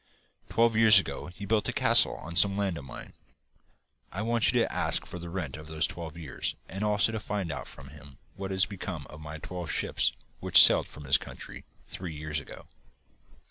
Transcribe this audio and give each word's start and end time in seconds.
Twelve 0.49 0.75
years 0.75 0.97
ago 0.97 1.27
he 1.27 1.45
built 1.45 1.67
a 1.69 1.71
castle 1.71 2.15
on 2.15 2.35
some 2.35 2.57
land 2.57 2.75
of 2.79 2.85
mine. 2.85 3.13
I 4.11 4.23
want 4.23 4.51
you 4.51 4.59
to 4.59 4.73
ask 4.73 5.05
for 5.05 5.19
the 5.19 5.29
rent 5.29 5.55
for 5.57 5.61
those 5.61 5.85
twelve 5.85 6.17
years 6.17 6.55
and 6.67 6.83
also 6.83 7.11
to 7.11 7.19
find 7.19 7.51
out 7.51 7.67
from 7.67 7.89
him 7.89 8.17
what 8.35 8.49
has 8.49 8.65
become 8.65 9.05
of 9.11 9.21
my 9.21 9.37
twelve 9.37 9.69
ships 9.69 10.11
which 10.39 10.59
sailed 10.59 10.87
for 10.87 11.05
his 11.05 11.19
country 11.19 11.65
three 11.87 12.15
years 12.15 12.39
ago. 12.39 12.65